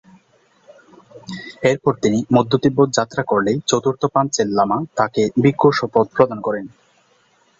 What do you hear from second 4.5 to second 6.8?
লামা তাকে ভিক্ষুর শপথ প্রদান করেন।